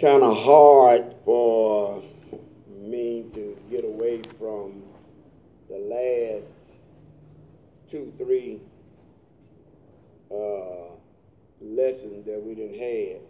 [0.00, 2.02] kind of hard for
[2.68, 4.82] me to get away from
[5.70, 6.52] the last
[7.88, 8.60] two, three
[10.30, 10.92] uh,
[11.62, 13.22] lessons that we didn't have.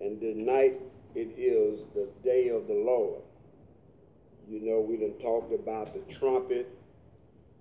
[0.00, 0.80] And tonight
[1.14, 3.20] it is the day of the Lord.
[4.48, 6.70] You know, we done talked about the trumpet.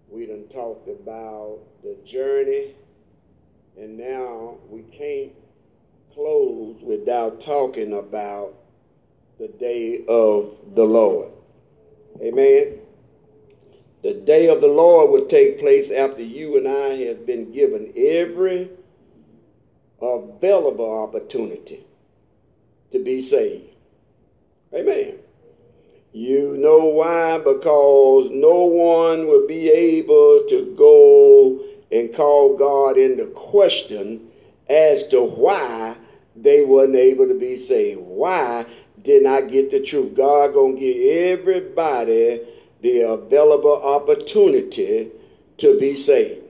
[0.09, 2.75] We done talked about the journey.
[3.77, 5.34] And now we can't
[6.16, 8.54] close without talking about
[9.37, 11.29] the day of the Lord.
[12.21, 12.79] Amen.
[14.01, 17.92] The day of the Lord will take place after you and I have been given
[17.97, 18.70] every
[20.01, 21.86] available opportunity
[22.93, 23.68] to be saved.
[24.73, 25.15] Amen.
[26.14, 27.39] You know why?
[27.39, 31.59] Because no one will be able to go
[31.92, 34.30] and call God into question
[34.70, 35.97] as to why
[36.36, 38.02] they wasn't able to be saved.
[38.02, 38.66] Why
[39.02, 40.16] didn't I get the truth?
[40.16, 42.42] God gonna give everybody
[42.82, 45.12] the available opportunity
[45.58, 46.44] to be saved.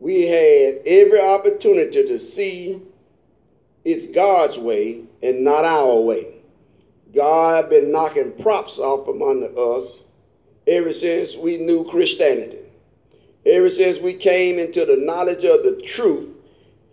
[0.00, 2.82] We had every opportunity to see
[3.84, 6.34] it's God's way and not our way.
[7.14, 10.02] God been knocking props off from under us
[10.66, 12.58] ever since we knew Christianity.
[13.46, 16.33] Ever since we came into the knowledge of the truth,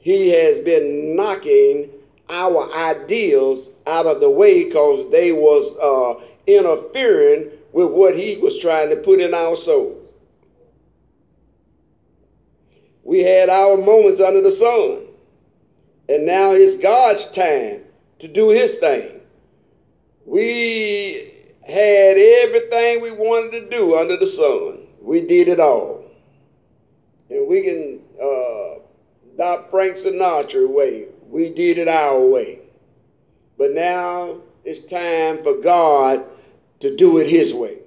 [0.01, 1.89] he has been knocking
[2.29, 8.57] our ideals out of the way because they was uh, interfering with what he was
[8.59, 9.97] trying to put in our soul.
[13.03, 15.05] We had our moments under the sun.
[16.09, 17.83] And now it's God's time
[18.19, 19.21] to do his thing.
[20.25, 24.79] We had everything we wanted to do under the sun.
[25.01, 26.05] We did it all.
[27.29, 28.80] And we can uh,
[29.33, 31.07] adopt Frank Sinatra way.
[31.29, 32.59] We did it our way.
[33.57, 36.25] But now it's time for God
[36.81, 37.79] to do it his way.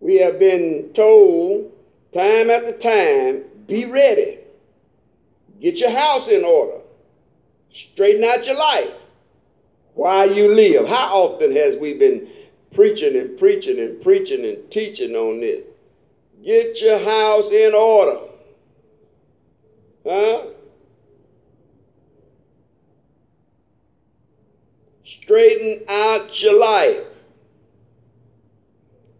[0.00, 1.72] We have been told
[2.12, 4.38] time after time, be ready.
[5.60, 6.80] Get your house in order.
[7.72, 8.90] Straighten out your life
[9.94, 10.88] while you live.
[10.88, 12.28] How often has we been
[12.74, 15.64] preaching and preaching and preaching and teaching on this?
[16.44, 18.18] Get your house in order.
[20.04, 20.46] Huh?
[25.04, 27.04] Straighten out your life.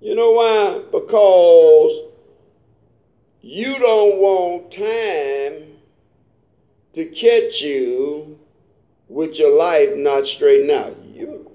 [0.00, 0.82] You know why?
[0.90, 2.10] Because
[3.40, 5.76] you don't want time
[6.94, 8.38] to catch you
[9.08, 10.96] with your life not straightened out.
[11.04, 11.52] You,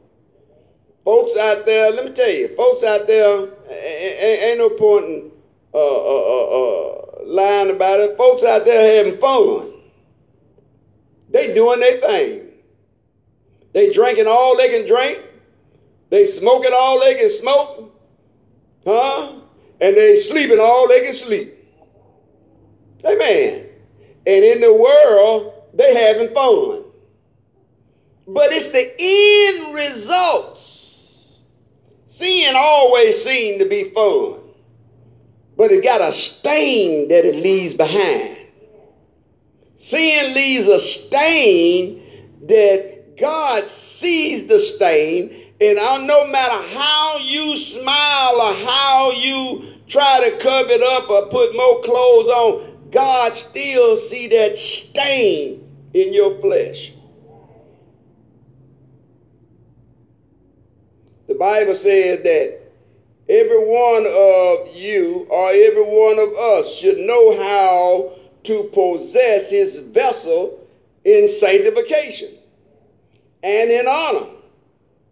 [1.04, 5.32] folks out there, let me tell you, folks out there, ain't, ain't no point in
[5.78, 8.18] uh, uh, uh, uh, lying about it.
[8.18, 9.74] Folks out there having fun.
[11.30, 12.50] They doing their thing.
[13.74, 15.24] They drinking all they can drink.
[16.10, 17.94] They smoking all they can smoke.
[18.86, 19.36] Huh?
[19.80, 21.54] And they sleeping all they can sleep.
[23.06, 23.70] Amen.
[24.26, 26.86] And in the world, they having fun.
[28.28, 31.40] But it's the end results.
[32.08, 34.47] Sin always seemed to be fun.
[35.58, 38.38] But it got a stain that it leaves behind.
[39.78, 42.04] Sin leaves a stain
[42.44, 49.64] that God sees the stain, and I, no matter how you smile or how you
[49.88, 55.68] try to cover it up or put more clothes on, God still see that stain
[55.94, 56.92] in your flesh.
[61.28, 62.67] The Bible says that
[63.30, 69.80] every one of you or every one of us should know how to possess his
[69.80, 70.66] vessel
[71.04, 72.30] in sanctification
[73.44, 74.28] and in honor.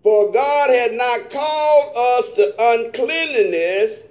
[0.03, 4.03] For God had not called us to uncleanliness,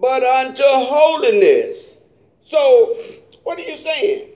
[0.00, 1.98] but unto holiness.
[2.46, 2.96] So,
[3.42, 4.30] what are you saying?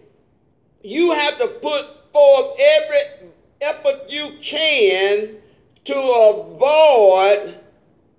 [0.83, 3.31] You have to put forth every
[3.63, 5.37] effort you can
[5.87, 7.59] to avoid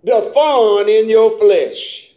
[0.03, 2.13] the fun in your flesh.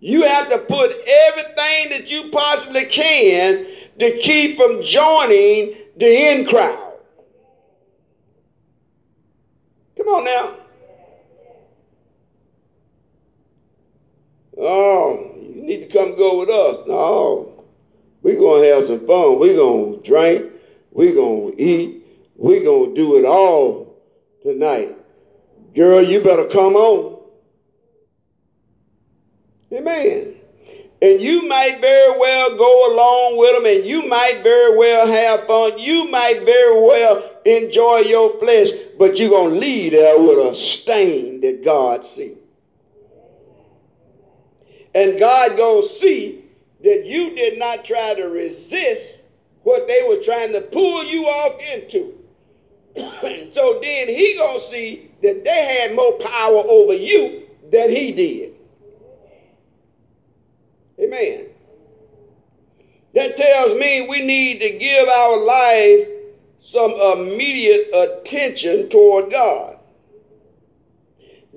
[0.00, 3.66] You have to put everything that you possibly can
[3.98, 6.94] to keep from joining the in crowd.
[9.96, 10.56] Come on now.
[14.58, 16.86] Oh, you need to come go with us.
[16.86, 17.64] No.
[18.22, 19.38] We're going to have some fun.
[19.38, 20.52] We're going to drink.
[20.92, 22.04] We're going to eat.
[22.36, 24.02] We're going to do it all
[24.42, 24.95] tonight.
[25.76, 27.22] Girl, you better come on.
[29.70, 30.34] Amen.
[31.02, 35.46] And you might very well go along with them and you might very well have
[35.46, 35.78] fun.
[35.78, 38.68] You might very well enjoy your flesh,
[38.98, 42.38] but you're going to leave there with a stain that God sees.
[44.94, 46.46] And God going to see
[46.82, 49.20] that you did not try to resist
[49.62, 52.15] what they were trying to pull you off into.
[53.52, 58.54] so then he to see that they had more power over you than he did.
[60.98, 61.46] Amen.
[63.14, 66.08] That tells me we need to give our life
[66.60, 69.78] some immediate attention toward God.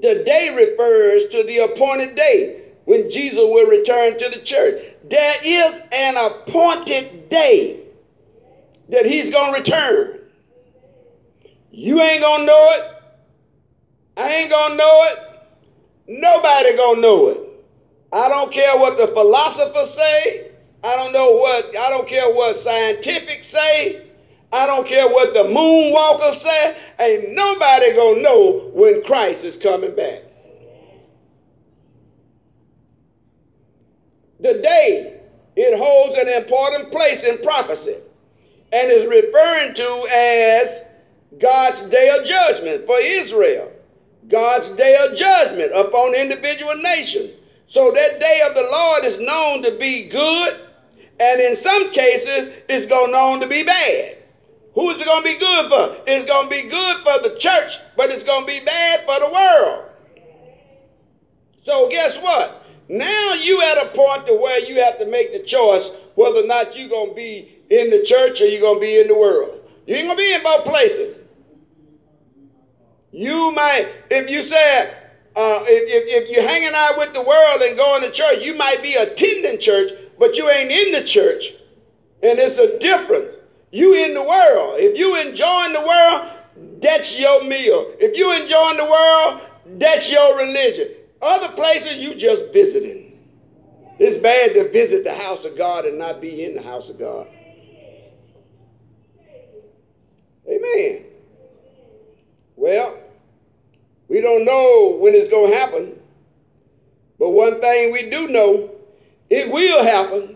[0.01, 4.83] The day refers to the appointed day when Jesus will return to the church.
[5.09, 7.81] There is an appointed day
[8.89, 10.18] that he's going to return.
[11.79, 13.03] You ain't to know it.
[14.17, 15.19] I ain't to know it.
[16.07, 17.39] Nobody to know it.
[18.11, 20.51] I don't care what the philosophers say.
[20.83, 24.09] I don't know what, I don't care what scientific say.
[24.51, 26.77] I don't care what the moonwalkers say.
[26.99, 30.23] Ain't nobody gonna know when Christ is coming back.
[34.41, 35.21] The day
[35.55, 37.95] it holds an important place in prophecy
[38.73, 40.88] and is referring to as
[41.37, 43.71] God's day of judgment for Israel,
[44.27, 47.31] God's day of judgment upon individual nations.
[47.67, 50.59] So that day of the Lord is known to be good,
[51.19, 54.17] and in some cases, it's going known to be bad.
[54.73, 55.97] Who is it going to be good for?
[56.07, 59.19] It's going to be good for the church, but it's going to be bad for
[59.19, 59.85] the world.
[61.61, 62.65] So guess what?
[62.87, 66.47] Now you at a point to where you have to make the choice whether or
[66.47, 69.15] not you're going to be in the church or you're going to be in the
[69.15, 69.59] world.
[69.85, 71.18] You ain't going to be in both places.
[73.11, 74.95] You might, if you said,
[75.35, 78.55] uh, if, if, if you're hanging out with the world and going to church, you
[78.55, 81.53] might be attending church, but you ain't in the church.
[82.21, 83.33] And it's a difference.
[83.71, 84.75] You in the world.
[84.79, 86.29] If you enjoying the world,
[86.81, 87.93] that's your meal.
[87.99, 89.41] If you enjoying the world,
[89.79, 90.89] that's your religion.
[91.21, 93.17] Other places you just visiting.
[93.99, 96.97] It's bad to visit the house of God and not be in the house of
[96.97, 97.27] God.
[100.49, 101.08] Amen.
[102.59, 102.99] Well,
[104.09, 105.97] we don't know when it's going to happen.
[107.17, 108.71] But one thing we do know,
[109.29, 110.35] it will happen.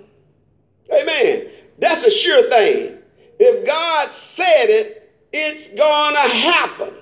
[0.93, 1.49] Amen.
[1.79, 2.97] That's a sure thing.
[3.39, 6.93] If God said it, it's going to happen.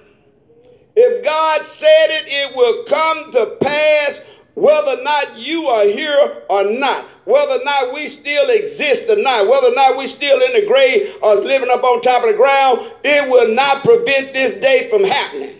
[0.96, 4.22] If God said it, it will come to pass
[4.56, 9.16] whether or not you are here or not, whether or not we still exist or
[9.22, 12.32] not, whether or not we still in the grave or living up on top of
[12.32, 15.56] the ground, it will not prevent this day from happening.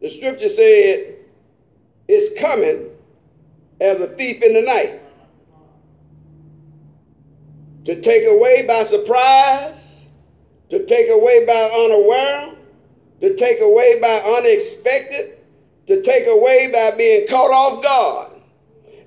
[0.00, 1.16] The scripture said,
[2.08, 2.90] it's coming
[3.80, 5.00] as a thief in the night.
[7.86, 9.82] To take away by surprise,
[10.70, 12.54] to take away by unaware,
[13.20, 15.39] to take away by unexpected,
[15.90, 18.30] to take away by being caught off guard.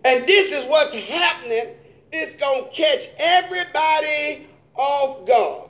[0.03, 1.75] And this is what's happening.
[2.11, 5.69] It's going to catch everybody off guard.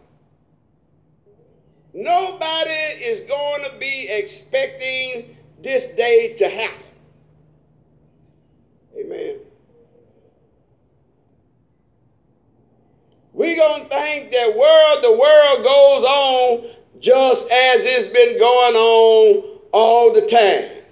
[1.94, 6.84] Nobody is going to be expecting this day to happen.
[8.98, 9.38] Amen.
[13.34, 18.76] We're going to think that world, the world goes on just as it's been going
[18.76, 20.83] on all the time.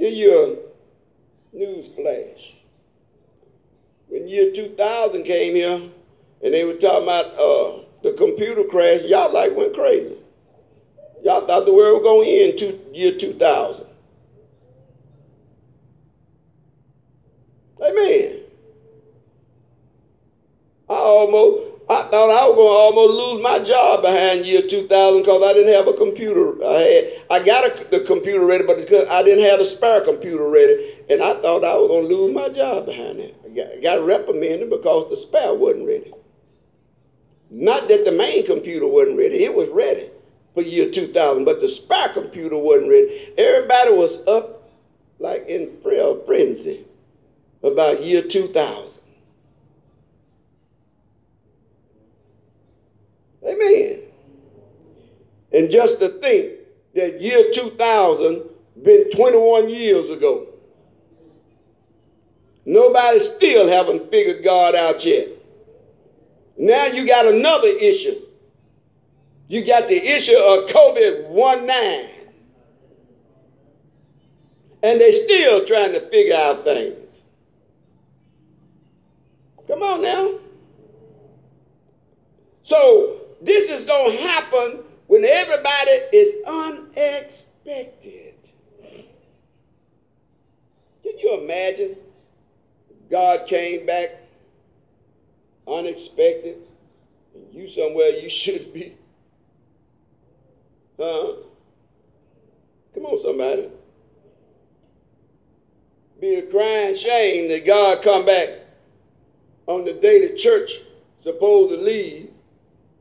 [0.00, 0.34] Give you
[1.52, 2.54] a news flash.
[4.08, 5.90] When year 2000 came here,
[6.42, 10.16] and they were talking about uh, the computer crash, y'all like went crazy.
[11.22, 13.84] Y'all thought the world was going to end two, year 2000.
[17.82, 18.38] Amen.
[20.88, 25.22] I almost, I thought I was going to almost lose my job behind year 2000
[25.22, 26.64] because I didn't have a computer.
[26.64, 28.78] I had, I got a, the computer ready, but
[29.10, 32.32] I didn't have a spare computer ready, and I thought I was going to lose
[32.32, 33.34] my job behind that.
[33.44, 36.12] I got, got reprimanded because the spare wasn't ready.
[37.50, 40.10] Not that the main computer wasn't ready, it was ready
[40.54, 43.34] for year 2000, but the spare computer wasn't ready.
[43.36, 44.70] Everybody was up
[45.18, 46.86] like in frenzy
[47.64, 48.99] about year 2000.
[53.50, 54.00] Amen.
[55.52, 56.52] And just to think
[56.94, 58.50] that year 2000
[58.82, 60.46] been 21 years ago.
[62.64, 65.28] Nobody still haven't figured God out yet.
[66.56, 68.20] Now you got another issue.
[69.48, 72.10] You got the issue of COVID 19.
[74.82, 77.20] And they still trying to figure out things.
[79.66, 80.38] Come on now.
[82.62, 88.34] So this is going to happen when everybody is unexpected.
[91.02, 91.96] Can you imagine?
[93.10, 94.10] God came back
[95.66, 96.58] unexpected,
[97.34, 98.96] and you somewhere you should be.
[100.98, 101.32] Huh?
[102.94, 103.70] Come on, somebody.
[106.20, 108.50] Be a crying shame that God come back
[109.66, 110.72] on the day the church
[111.20, 112.29] supposed to leave,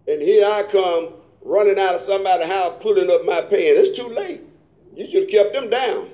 [0.09, 1.13] and here I come
[1.43, 3.89] running out of somebody's house pulling up my pants.
[3.89, 4.41] It's too late.
[4.95, 6.09] You should have kept them down.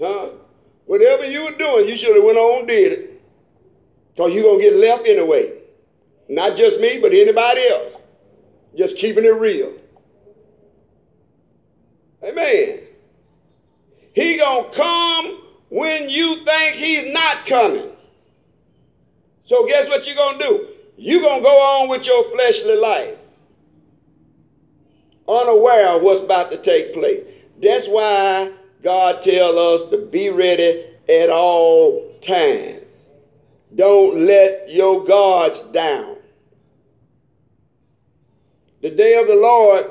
[0.00, 0.30] Huh?
[0.86, 3.22] Whatever you were doing, you should have went on and did it.
[4.14, 5.52] Because you're going to get left anyway.
[6.28, 7.94] Not just me, but anybody else.
[8.76, 9.72] Just keeping it real.
[12.24, 12.80] Amen.
[14.12, 17.92] He going to come when you think he's not coming.
[19.44, 20.75] So guess what you're going to do?
[20.96, 23.18] You're going to go on with your fleshly life.
[25.28, 27.24] Unaware of what's about to take place.
[27.60, 32.82] That's why God tells us to be ready at all times.
[33.74, 36.16] Don't let your guards down.
[38.80, 39.90] The day of the Lord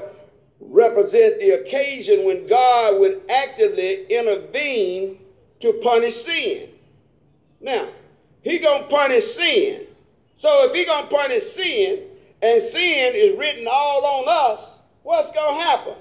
[0.59, 5.19] represent the occasion when God would actively intervene
[5.59, 6.69] to punish sin.
[7.59, 7.89] Now,
[8.41, 9.84] he gonna punish sin.
[10.37, 12.03] So if he gonna punish sin,
[12.41, 14.69] and sin is written all on us,
[15.03, 15.95] what's gonna happen?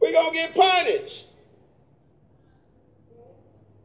[0.00, 1.26] We're gonna get punished.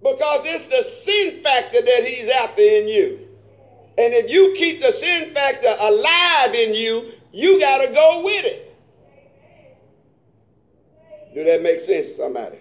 [0.01, 3.27] Because it's the sin factor that he's after in you.
[3.97, 8.45] And if you keep the sin factor alive in you, you got to go with
[8.45, 8.75] it.
[11.33, 12.59] Do that make sense to somebody?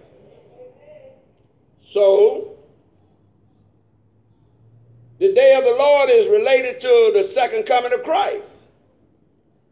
[1.81, 2.58] So,
[5.19, 8.53] the day of the Lord is related to the second coming of Christ.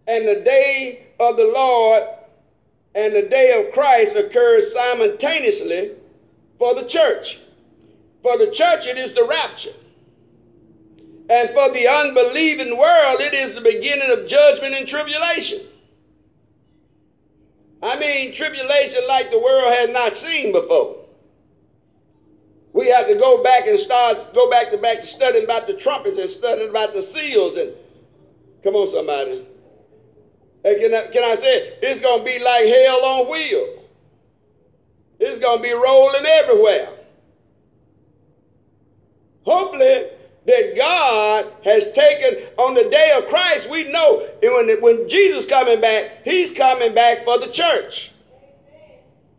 [0.06, 2.04] And the day of the Lord
[2.94, 5.92] and the day of Christ occurs simultaneously
[6.60, 7.40] for the church.
[8.24, 9.74] For the church, it is the rapture.
[11.30, 15.60] And for the unbelieving world, it is the beginning of judgment and tribulation.
[17.82, 20.97] I mean, tribulation like the world has not seen before.
[22.74, 25.74] We have to go back and start, go back to back to studying about the
[25.74, 27.56] trumpets and studying about the seals.
[27.56, 27.74] And
[28.64, 29.48] come on, somebody.
[30.64, 33.80] Hey, can I, can I say it's going to be like hell on wheels?
[35.20, 36.90] It's going to be rolling everywhere.
[39.44, 40.10] Hopefully,
[40.48, 45.82] that God has taken on the day of Christ, we know when, when Jesus coming
[45.82, 48.12] back, he's coming back for the church.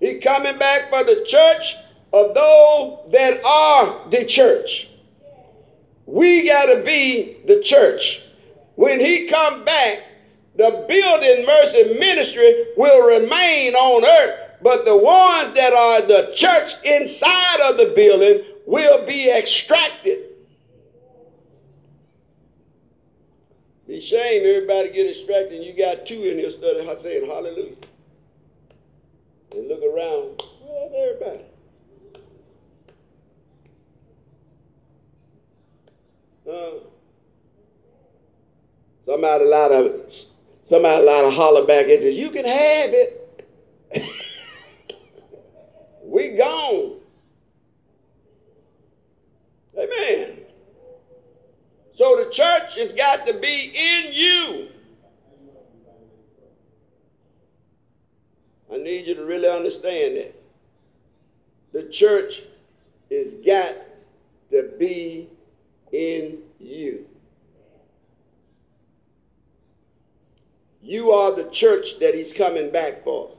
[0.01, 1.75] He's coming back for the church
[2.12, 4.88] of those that are the church.
[6.07, 8.23] We got to be the church.
[8.77, 10.03] When he come back,
[10.57, 16.73] the building mercy ministry will remain on earth, but the ones that are the church
[16.85, 20.25] inside of the building will be extracted.
[23.87, 27.77] Be shame everybody get extracted and you got two in here studying saying hallelujah.
[29.53, 30.43] And look around,
[30.95, 31.45] everybody?
[36.49, 36.78] Uh,
[39.05, 40.11] somebody a lot of
[40.64, 42.09] somebody a lot of holler back at you.
[42.09, 43.45] You can have it.
[46.05, 47.00] we gone.
[49.78, 50.38] Amen.
[51.95, 54.69] So the church has got to be in you.
[58.73, 60.35] I need you to really understand that.
[61.73, 62.43] The church
[63.11, 63.75] has got
[64.50, 65.28] to be
[65.92, 67.07] in you.
[70.83, 73.37] You are the church that he's coming back for.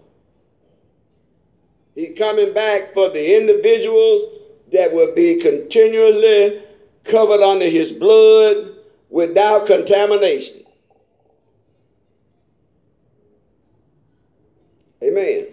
[1.96, 4.40] He's coming back for the individuals
[4.72, 6.62] that will be continually
[7.04, 8.76] covered under his blood
[9.10, 10.64] without contamination.
[15.02, 15.48] Amen.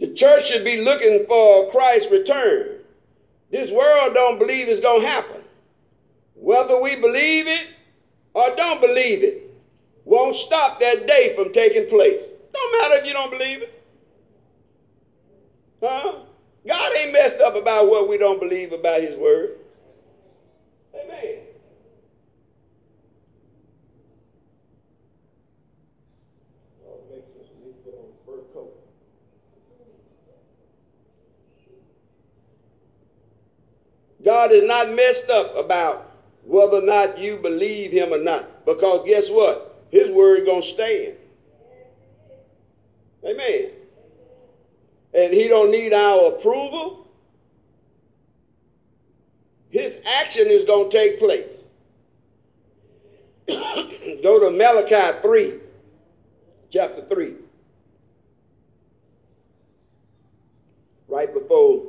[0.00, 2.80] The church should be looking for Christ's return.
[3.50, 5.35] This world don't believe it's going to happen.
[6.36, 7.66] Whether we believe it
[8.34, 9.50] or don't believe it
[10.04, 12.28] won't stop that day from taking place.
[12.52, 13.82] Don't matter if you don't believe it.
[15.82, 16.16] Huh?
[16.66, 19.58] God ain't messed up about what we don't believe about his word.
[20.94, 21.38] Amen.
[34.24, 36.05] God is not messed up about
[36.46, 38.64] whether or not you believe him or not.
[38.64, 39.84] Because guess what?
[39.90, 41.16] His word to stand.
[43.24, 43.70] Amen.
[45.12, 47.08] And he don't need our approval.
[49.70, 51.64] His action is to take place.
[54.22, 55.60] Go to Malachi 3,
[56.70, 57.34] chapter 3.
[61.08, 61.86] Right before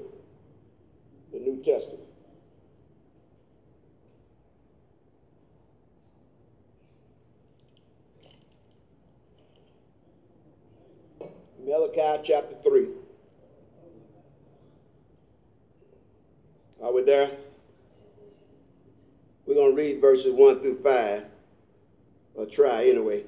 [1.31, 2.06] the New Testament.
[11.67, 12.87] Malachi chapter 3.
[16.81, 17.31] Are we there?
[19.45, 21.23] We're going to read verses 1 through 5.
[22.35, 23.25] Or try anyway.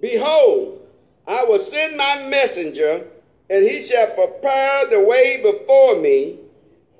[0.00, 0.86] Behold,
[1.26, 3.08] I will send my messenger,
[3.50, 6.38] and he shall prepare the way before me,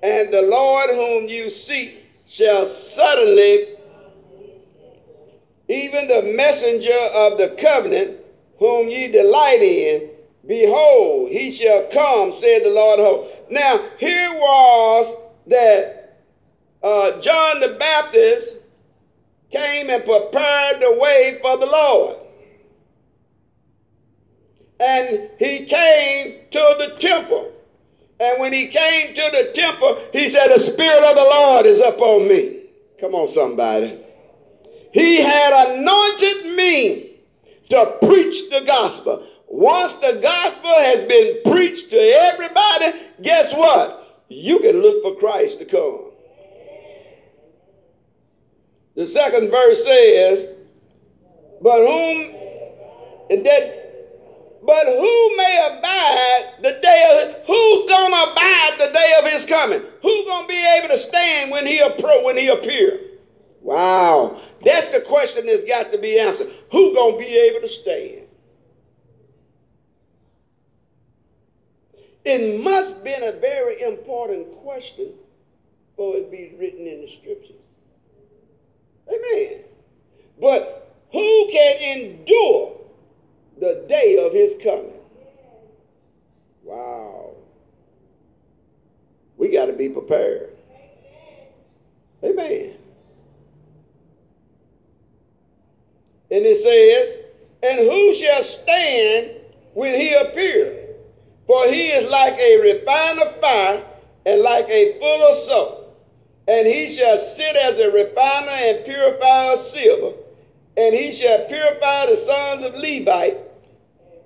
[0.03, 3.69] and the Lord whom you seek shall suddenly,
[5.69, 8.26] even the messenger of the covenant,
[8.59, 10.11] whom ye delight in,
[10.47, 13.37] behold, he shall come, said the Lord of hosts.
[13.51, 16.23] Now, here was that
[16.83, 18.51] uh, John the Baptist
[19.51, 22.17] came and prepared the way for the Lord.
[24.79, 27.53] And he came to the temple.
[28.19, 31.81] And when he came to the temple, he said, The Spirit of the Lord is
[31.81, 32.65] upon me.
[33.01, 33.99] Come on, somebody.
[34.93, 37.06] He had anointed me
[37.71, 39.27] to preach the gospel.
[39.49, 44.25] Once the gospel has been preached to everybody, guess what?
[44.29, 46.11] You can look for Christ to come.
[48.97, 50.55] The second verse says,
[51.61, 52.35] But whom
[53.31, 53.87] and that
[54.65, 59.81] but who may abide the day of who's gonna abide the day of his coming?
[60.03, 63.01] Who's gonna be able to stand when he appro when he appear?
[63.67, 64.41] Wow.
[64.65, 66.53] That's the question that's got to be answered.
[66.71, 68.29] Who gonna be able to stand?
[72.25, 75.15] It must been a very important question
[75.97, 77.57] for it be written in the scriptures.
[79.09, 79.65] Amen.
[80.41, 82.81] But who can endure
[83.59, 84.93] the day of his coming?
[86.63, 87.35] Wow.
[89.37, 90.51] We got to be prepared.
[92.23, 92.77] Amen.
[96.31, 97.25] And it says,
[97.67, 99.41] And who shall stand
[99.75, 100.95] when he appear?
[101.47, 103.85] For he is like a refiner fire
[104.25, 105.87] and like a full of soap
[106.49, 110.17] and he shall sit as a refiner and purifier of silver,
[110.77, 113.35] and he shall purify the sons of Levi,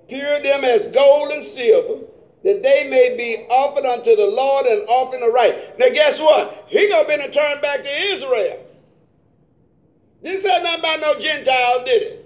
[0.07, 2.05] pure them as gold and silver,
[2.43, 5.77] that they may be offered unto the Lord and often right.
[5.79, 6.65] Now, guess what?
[6.67, 8.65] He gonna be to turn back to Israel.
[10.21, 12.20] This ain't nothing about no Gentiles, did it?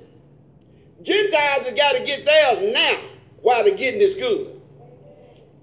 [1.05, 2.99] Gentiles have got to get theirs now
[3.41, 4.51] while the getting is good.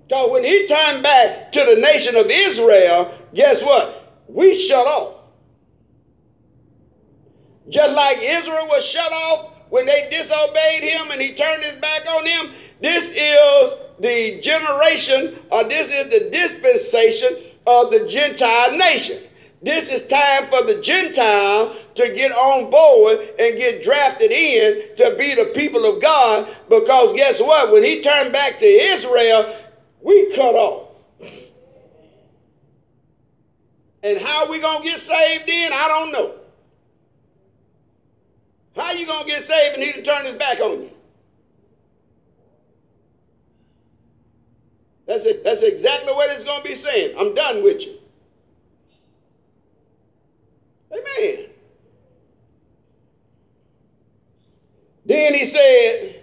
[0.08, 4.02] So when he turned back to the nation of Israel, guess what?
[4.32, 5.16] we shut off.
[7.68, 12.06] Just like Israel was shut off when they disobeyed him and he turned his back
[12.06, 19.22] on them, this is the generation or this is the dispensation of the Gentile nation.
[19.62, 25.14] This is time for the Gentile to get on board and get drafted in to
[25.16, 27.72] be the people of God because guess what?
[27.72, 29.56] When he turned back to Israel,
[30.00, 30.88] we cut off.
[34.02, 36.34] And how we to get saved in, I don't know.
[38.74, 40.90] How you to get saved and he to turn his back on you?
[45.06, 45.44] That's, it.
[45.44, 47.16] That's exactly what it's to be saying.
[47.18, 47.98] I'm done with you.
[50.92, 51.51] Amen.
[55.04, 56.22] Then he said,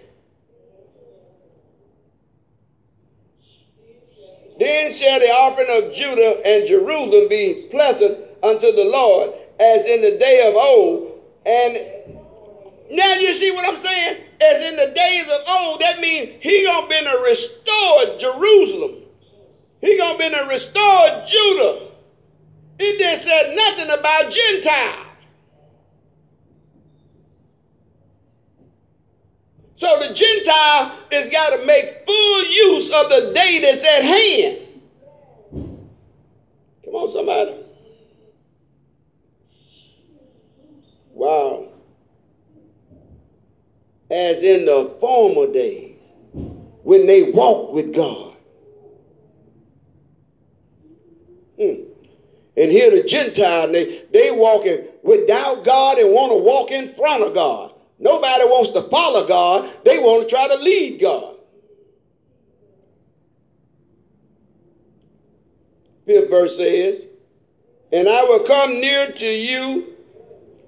[4.58, 10.02] Then shall the offering of Judah and Jerusalem be pleasant unto the Lord, as in
[10.02, 11.18] the day of old.
[11.46, 11.78] And
[12.90, 14.18] now you see what I'm saying?
[14.40, 18.96] As in the days of old, that means he gonna be a restored Jerusalem.
[19.80, 21.88] He gonna be a restored Judah.
[22.78, 25.09] It didn't say nothing about Gentiles.
[29.80, 34.58] So the Gentile has got to make full use of the day that's at hand.
[36.84, 37.64] Come on, somebody.
[41.14, 41.68] Wow.
[44.10, 45.96] As in the former days
[46.82, 48.36] when they walked with God.
[51.58, 51.86] Mm.
[52.58, 57.22] And here the Gentile, they, they walking without God and want to walk in front
[57.22, 57.69] of God.
[58.00, 59.70] Nobody wants to follow God.
[59.84, 61.36] They want to try to lead God.
[66.06, 67.04] Fifth verse says,
[67.92, 69.94] And I will come near to you,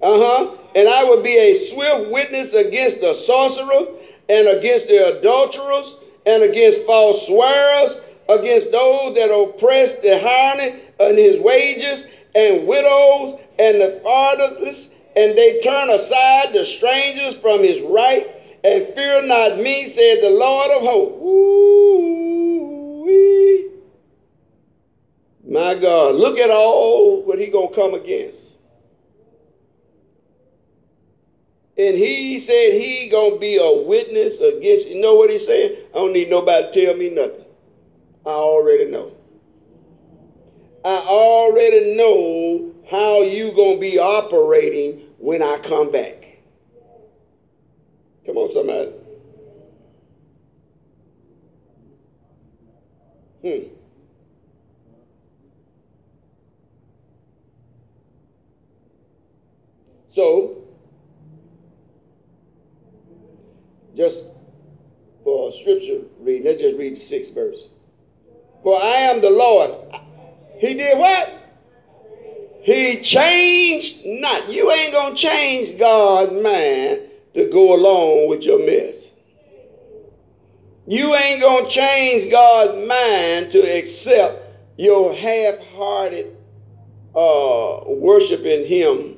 [0.02, 3.86] uh-huh, and I will be a swift witness against the sorcerer
[4.28, 11.18] and against the adulterers and against false swearers, against those that oppress the hireling and
[11.18, 17.80] his wages, and widows and the fatherless, and they turn aside the strangers from his
[17.82, 18.26] right,
[18.64, 21.18] and fear not me, said the Lord of hosts.
[21.22, 22.62] Ooh-wee.
[25.44, 28.52] My God, look at all what he gonna come against.
[31.76, 35.00] And he said he gonna be a witness against you.
[35.00, 35.78] Know what he's saying?
[35.92, 37.44] I don't need nobody to tell me nothing.
[38.24, 39.12] I already know.
[40.84, 46.26] I already know how you gonna be operating when I come back.
[48.26, 48.90] Come on, somebody.
[53.42, 53.68] Hmm.
[60.10, 60.56] So,
[63.94, 64.24] just
[65.22, 67.68] for scripture reading, let's just read the sixth verse.
[68.64, 69.70] For I am the Lord.
[70.58, 71.41] He did what?
[72.62, 74.48] He changed not.
[74.48, 77.00] You ain't going to change God's mind
[77.34, 79.10] to go along with your mess.
[80.86, 84.42] You ain't going to change God's mind to accept
[84.76, 86.36] your half hearted
[87.14, 89.16] uh, worshiping Him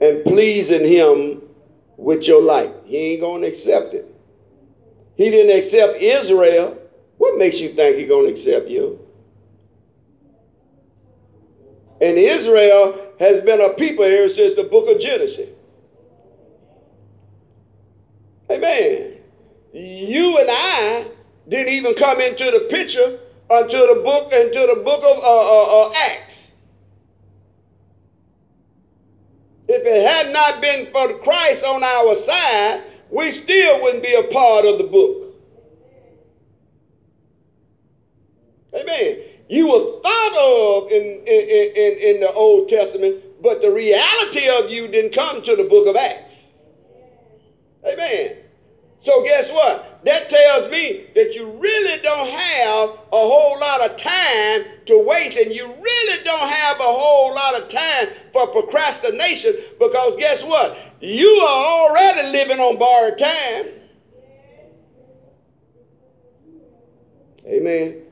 [0.00, 1.42] and pleasing Him
[1.96, 2.72] with your life.
[2.84, 4.12] He ain't going to accept it.
[5.16, 6.78] He didn't accept Israel.
[7.18, 9.03] What makes you think He's going to accept you?
[12.04, 15.48] And Israel has been a people here since the book of Genesis.
[18.50, 19.14] Amen.
[19.72, 21.06] You and I
[21.48, 25.88] didn't even come into the picture until the book until the book of uh, uh,
[25.88, 26.50] uh, Acts.
[29.66, 34.24] If it had not been for Christ on our side, we still wouldn't be a
[34.24, 35.34] part of the book.
[38.78, 39.33] Amen.
[39.48, 44.70] You were thought of in, in, in, in the Old Testament, but the reality of
[44.70, 46.34] you didn't come to the book of Acts.
[47.86, 48.38] Amen.
[49.02, 50.02] So guess what?
[50.04, 55.36] That tells me that you really don't have a whole lot of time to waste,
[55.36, 60.78] and you really don't have a whole lot of time for procrastination because guess what?
[61.00, 63.66] You are already living on borrowed time.
[67.46, 68.03] Amen.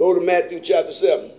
[0.00, 1.30] Go to Matthew chapter 7.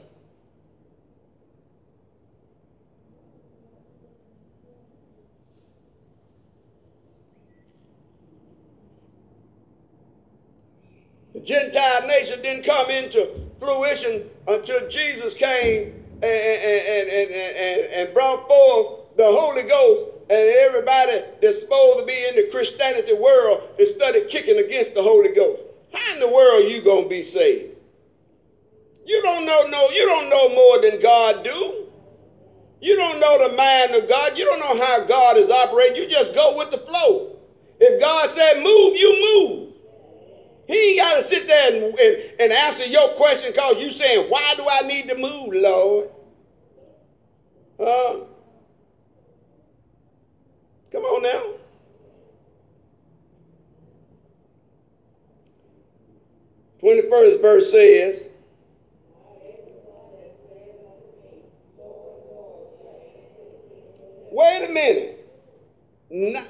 [11.33, 18.13] The Gentile nation didn't come into fruition until Jesus came and, and, and, and, and
[18.13, 23.63] brought forth the Holy Ghost and everybody that's supposed to be in the Christianity world
[23.79, 25.63] is started kicking against the Holy Ghost.
[25.91, 27.70] How in the world you gonna be saved?
[29.05, 31.87] You don't know no, you don't know more than God do.
[32.79, 34.37] You don't know the mind of God.
[34.37, 35.97] You don't know how God is operating.
[35.97, 37.39] You just go with the flow.
[37.79, 39.73] If God said move, you move.
[40.67, 44.29] He ain't got to sit there and, and, and answer your question because you saying,
[44.29, 46.09] why do I need to move, Lord?
[47.79, 48.19] Huh?
[50.91, 51.43] Come on now.
[56.79, 58.27] Twenty-first verse says,
[64.31, 65.29] Wait a minute.
[66.09, 66.47] Not,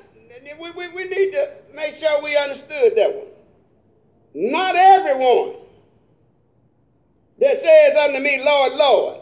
[0.60, 3.28] we, we, we need to make sure we understood that one.
[4.34, 5.56] Not everyone
[7.40, 9.18] that says unto me, Lord, Lord.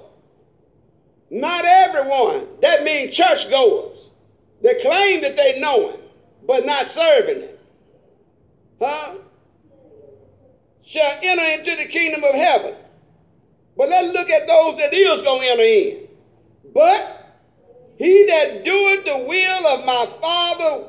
[1.31, 2.47] Not everyone.
[2.61, 4.07] That means churchgoers
[4.61, 6.01] that claim that they know him,
[6.45, 7.49] but not serving him.
[8.81, 9.15] Huh?
[10.83, 12.75] Shall enter into the kingdom of heaven.
[13.77, 16.07] But let's look at those that is going to enter in.
[16.73, 17.18] But
[17.99, 20.85] he that doeth the will of my Father,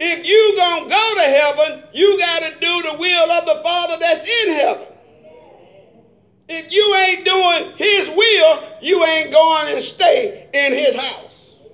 [0.00, 4.26] if you gonna go to heaven, you gotta do the will of the Father that's
[4.26, 4.86] in heaven.
[6.48, 11.68] If you ain't doing his will, you ain't going to stay in his house.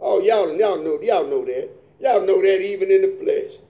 [0.00, 1.70] Oh, y'all, y'all know, y'all know that.
[2.00, 3.60] Y'all know that even in the flesh.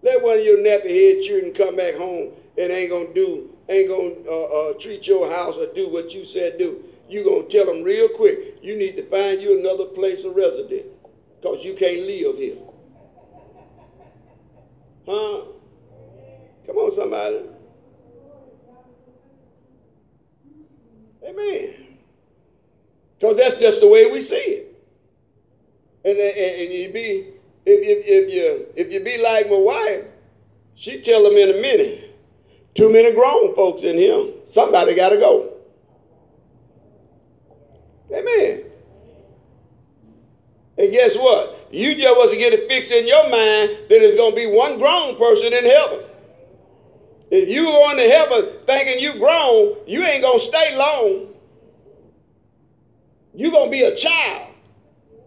[0.00, 3.90] Let one of your nappy head children come back home and ain't gonna do, ain't
[3.90, 7.66] gonna uh, uh, treat your house or do what you said do, you gonna tell
[7.66, 10.86] them real quick, you need to find you another place of residence,
[11.40, 12.56] because you can't live here.
[15.06, 15.42] Huh?
[16.66, 17.42] Come on, somebody.
[21.26, 21.74] Amen.
[23.18, 24.82] Because that's just the way we see it.
[26.04, 27.34] And, and, and you be
[27.66, 30.04] if, if, if you if you be like my wife,
[30.74, 32.14] she tell them in a minute.
[32.74, 34.26] Too many grown folks in here.
[34.46, 35.53] Somebody got to go.
[38.12, 38.64] Amen.
[40.76, 41.68] And guess what?
[41.70, 44.78] You just wasn't get it fixed in your mind that there's going to be one
[44.78, 46.00] grown person in heaven.
[47.30, 51.34] If you going to heaven thinking you grown, you ain't going to stay long.
[53.34, 54.52] You're going to be a child.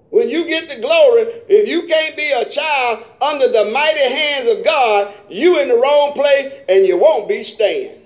[0.10, 4.48] When you get the glory, if you can't be a child under the mighty hands
[4.50, 8.02] of God, you in the wrong place and you won't be staying.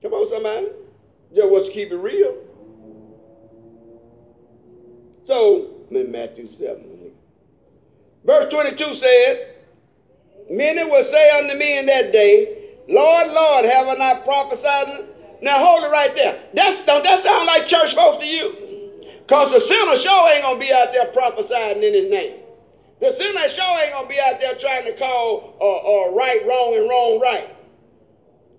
[0.00, 0.68] Come on, somebody.
[1.34, 2.36] Just want to keep it real.
[5.24, 6.94] So, in Matthew 7.
[8.24, 9.46] Verse 22 says,
[10.50, 15.06] Many will say unto me in that day, Lord, Lord, haven't I prophesied?
[15.40, 16.42] Now hold it right there.
[16.54, 18.56] That's, don't that sound like church folks to you?
[19.26, 22.40] Because the sinner sure ain't going to be out there prophesying in his name.
[23.00, 26.46] The sinner sure ain't going to be out there trying to call uh, uh, right
[26.46, 27.48] wrong and wrong right.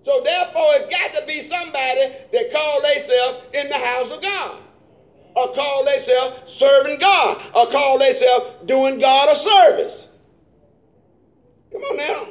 [0.04, 4.62] So therefore, it's got to be somebody that call themselves in the house of God.
[5.36, 7.42] Or call themselves serving God.
[7.54, 10.10] Or call themselves doing God a service.
[11.72, 12.28] Come on now.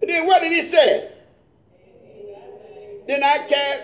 [0.00, 1.12] And then what did he say?
[3.06, 3.82] Then I cast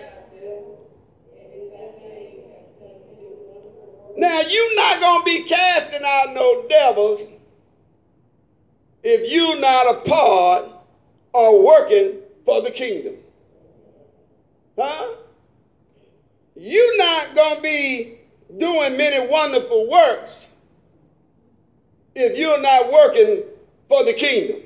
[4.17, 7.21] Now you're not gonna be casting out no devils
[9.03, 10.65] if you're not a part
[11.33, 13.17] or working for the kingdom.
[14.77, 15.07] Huh?
[16.57, 18.17] You're not gonna be
[18.57, 20.45] doing many wonderful works
[22.15, 23.43] if you're not working
[23.87, 24.61] for the kingdom.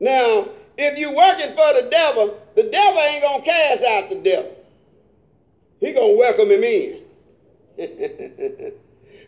[0.00, 4.56] Now, if you're working for the devil, the devil ain't gonna cast out the devil.
[5.78, 7.02] He gonna welcome him in.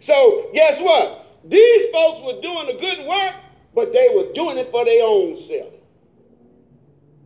[0.00, 1.26] so guess what?
[1.44, 3.34] These folks were doing a good work,
[3.72, 5.72] but they were doing it for their own self.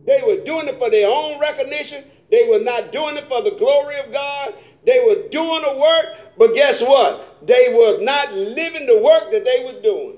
[0.05, 2.03] They were doing it for their own recognition.
[2.31, 4.55] They were not doing it for the glory of God.
[4.85, 6.05] They were doing the work,
[6.37, 7.45] but guess what?
[7.45, 10.17] They were not living the work that they were doing.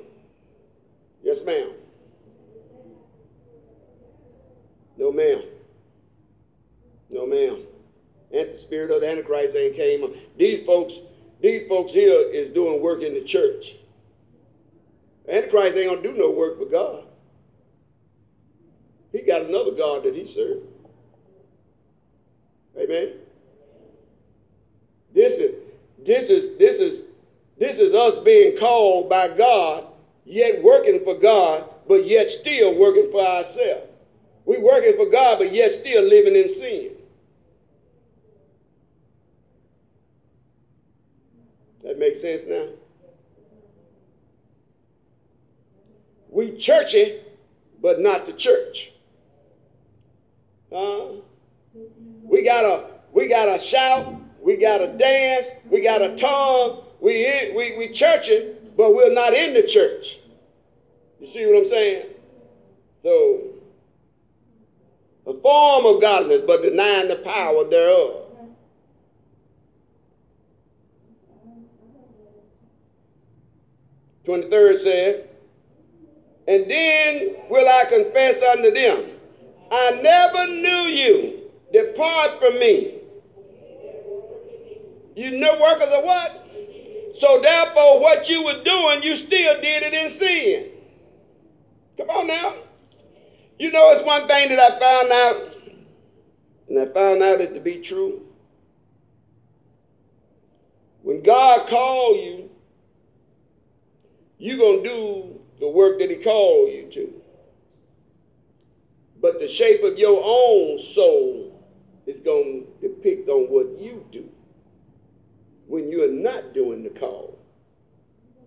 [1.21, 1.71] Yes, ma'am.
[4.97, 5.41] No, ma'am.
[7.09, 7.63] No, ma'am
[8.33, 10.13] and the spirit of the Antichrist ain't came.
[10.37, 10.95] These folks,
[11.39, 13.75] these folks here is doing work in the church.
[15.29, 17.05] Antichrist ain't gonna do no work for God.
[19.11, 20.65] He got another God that he serves.
[22.77, 23.13] Amen.
[25.13, 25.55] This is
[26.05, 27.05] this is this is
[27.59, 29.85] this is us being called by God,
[30.25, 33.87] yet working for God, but yet still working for ourselves.
[34.45, 36.91] We working for God, but yet still living in sin.
[41.83, 42.67] That makes sense now?
[46.29, 47.21] We churchy,
[47.81, 48.91] but not the church.
[50.71, 51.17] Uh,
[52.33, 57.89] we gotta we gotta shout, we gotta dance, we gotta tongue, we in, we we
[57.89, 60.17] churching, but we're not in the church.
[61.19, 62.07] You see what I'm saying?
[63.03, 63.49] So
[65.27, 68.21] a form of godliness, but denying the power thereof.
[74.25, 75.29] 23rd said,
[76.47, 79.11] And then will I confess unto them,
[79.71, 81.42] I never knew you.
[81.73, 82.99] Depart from me.
[85.15, 86.47] You know workers of what?
[87.19, 90.71] So therefore, what you were doing, you still did it in sin.
[91.97, 92.55] Come on now.
[93.57, 95.57] You know, it's one thing that I found out,
[96.69, 98.21] and I found out it to be true.
[101.01, 102.49] When God called you,
[104.37, 107.21] you're going to do the work that he called you to.
[109.19, 111.52] But the shape of your own soul
[112.05, 114.29] is going to depict on what you do
[115.67, 117.39] when you're not doing the call.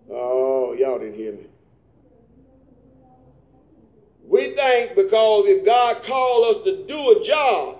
[0.09, 1.47] Oh, y'all didn't hear me.
[4.25, 7.79] We think because if God called us to do a job,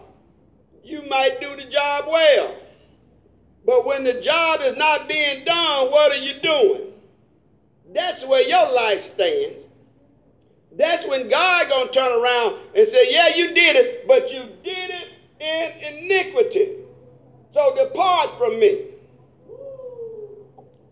[0.84, 2.56] you might do the job well.
[3.66, 6.94] But when the job is not being done, what are you doing?
[7.94, 9.64] That's where your life stands.
[10.72, 14.87] that's when God gonna turn around and say, Yeah, you did it, but you did
[15.40, 16.76] in iniquity.
[17.54, 18.86] So depart from me.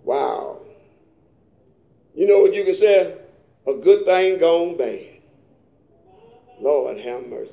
[0.04, 0.62] Wow.
[2.14, 3.18] You know what you can say?
[3.68, 5.16] A good thing gone bad.
[6.60, 7.52] Lord have mercy.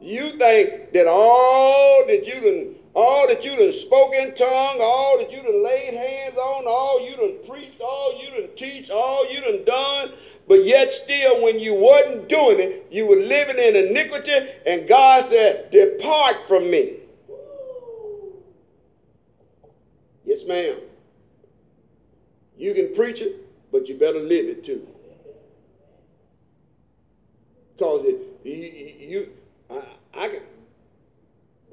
[0.00, 5.18] You think that all that you done, all that you done spoke in tongue, all
[5.18, 9.30] that you done laid hands on, all you done preached, all you done teach, all
[9.32, 10.12] you done done,
[10.52, 15.30] but yet still when you wasn't doing it, you were living in iniquity, and God
[15.30, 16.96] said, Depart from me.
[20.26, 20.76] Yes, ma'am.
[22.58, 23.34] You can preach it,
[23.72, 24.86] but you better live it too.
[27.74, 29.32] Because it, you, you
[29.70, 30.42] I, I, can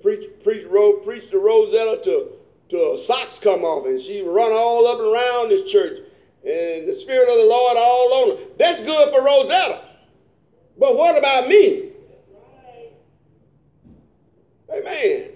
[0.01, 0.65] preach, preach,
[1.03, 2.29] preach the Rosetta to,
[2.69, 5.99] to socks come off, and she run all up and around this church,
[6.45, 8.37] Eh, the Spirit of the Lord all on.
[8.57, 9.81] That's good for Rosetta.
[10.77, 11.91] But what about me?
[14.73, 15.31] Amen.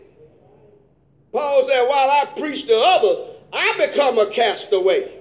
[1.31, 5.19] Paul said, while I preach to others, I become a castaway.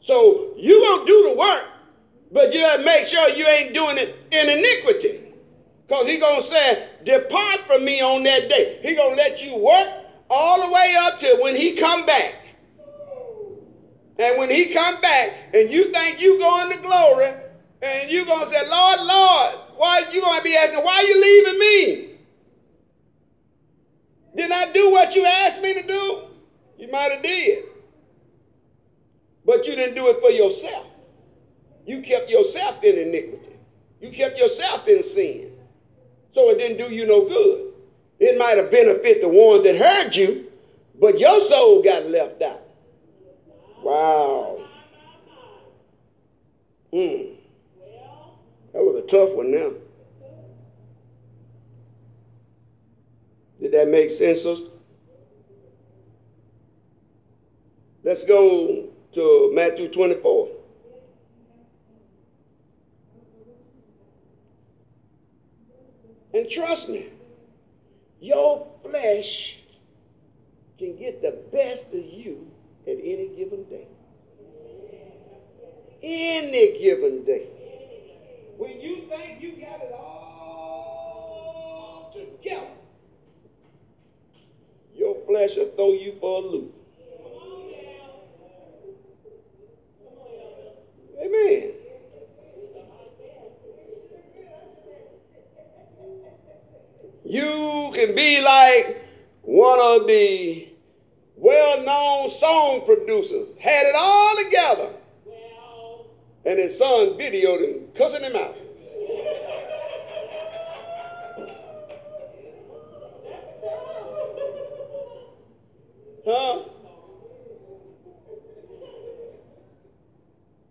[0.00, 1.68] So you gonna do the work,
[2.32, 5.32] but you gotta make sure you ain't doing it in iniquity.
[5.86, 8.80] Because he gonna say, depart from me on that day.
[8.82, 9.88] He gonna let you work
[10.28, 12.34] all the way up to when he come back.
[14.18, 17.32] And when he come back and you think you going to glory,
[17.82, 22.08] and you gonna say, Lord, Lord, why you gonna be asking, why you leaving me?
[24.36, 26.22] Didn't I do what you asked me to do?
[26.78, 27.64] You might have did.
[29.44, 30.86] But you didn't do it for yourself.
[31.84, 33.56] You kept yourself in iniquity.
[34.00, 35.52] You kept yourself in sin.
[36.32, 37.72] So it didn't do you no good.
[38.20, 40.50] It might have benefited the ones that heard you,
[40.98, 42.61] but your soul got left out.
[43.82, 44.64] Wow.
[46.92, 47.34] Hmm.
[48.72, 49.72] That was a tough one now.
[53.60, 54.46] Did that make sense?
[58.04, 60.48] Let's go to Matthew 24.
[66.34, 67.10] And trust me,
[68.20, 69.58] your flesh
[70.78, 72.51] can get the best of you
[72.86, 73.86] at any given day.
[76.02, 77.46] Any given day.
[78.56, 82.66] When you think you got it all together,
[84.94, 86.74] your flesh will throw you for a loop.
[91.20, 91.70] Amen.
[97.24, 99.00] You can be like
[99.42, 100.71] one of the
[101.42, 104.94] well known song producers, had it all together,
[106.44, 108.56] and his son videoed him cussing him out.
[116.24, 116.62] Huh?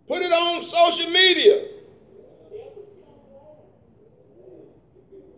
[0.08, 1.68] Put it on social media.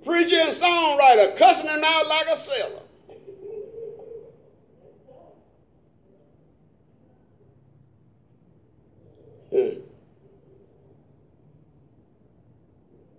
[0.05, 2.85] Preacher and songwriter cussing him out like a sailor.
[9.55, 9.79] Hmm.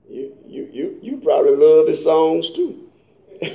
[0.09, 2.87] You, you, you, you probably love his songs too.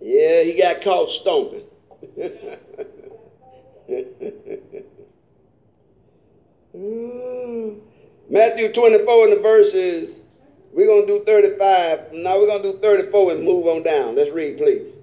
[0.00, 1.64] yeah, he got caught stomping.
[8.28, 10.18] Matthew 24 and the verses,
[10.72, 12.14] we're going to do 35.
[12.14, 14.14] Now we're going to do 34 and move on down.
[14.14, 14.95] Let's read, please.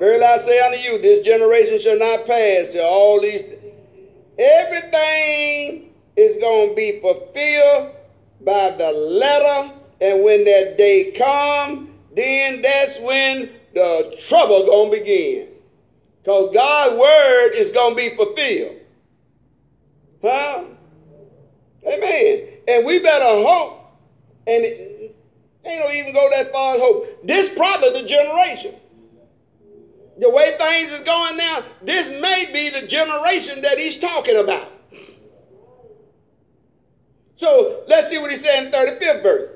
[0.00, 3.44] Verily I say unto you, this generation shall not pass till all these.
[4.38, 7.94] Everything is going to be fulfilled
[8.40, 9.74] by the letter.
[10.00, 15.48] And when that day come, then that's when the trouble going to begin.
[16.22, 18.76] Because God's word is going to be fulfilled.
[20.22, 20.64] Huh?
[21.86, 22.48] Amen.
[22.68, 23.84] And we better hope,
[24.46, 25.14] and it
[25.64, 27.26] ain't don't even go that far as hope.
[27.26, 28.79] This probably the generation.
[30.20, 34.70] The way things is going now, this may be the generation that he's talking about.
[37.36, 39.50] So let's see what he said in 35th verse.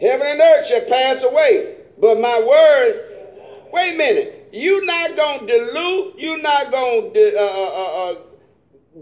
[0.00, 5.46] Heaven and earth shall pass away, but my word, wait a minute, you're not going
[5.46, 8.14] to dilute, you're not going to uh, uh, uh,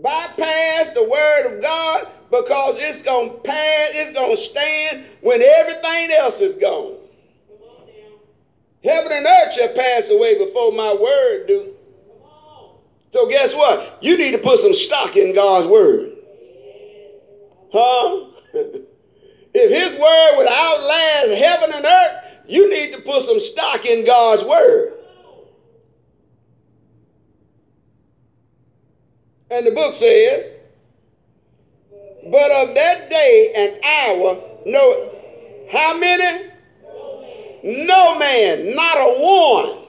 [0.03, 5.41] bypass the word of God because it's going to pass, it's going to stand when
[5.41, 6.99] everything else is gone.
[8.85, 11.74] Heaven and earth shall pass away before my word do.
[13.12, 13.99] So guess what?
[14.03, 16.12] You need to put some stock in God's word.
[17.72, 18.26] Huh?
[19.55, 24.05] if his word would outlast heaven and earth, you need to put some stock in
[24.05, 24.93] God's word.
[29.51, 30.53] And the book says,
[32.30, 35.14] but of that day and hour, no,
[35.70, 36.51] how many?
[37.64, 39.84] No man, not a one.